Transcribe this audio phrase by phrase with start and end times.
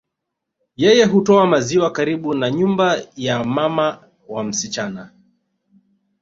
[0.75, 5.11] Yeye hutoa maziwa karibu na nyumba ya mama wa msichana